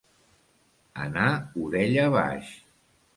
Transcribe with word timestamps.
Anar 1.03 1.27
orella 1.65 2.07
baix. 2.17 2.51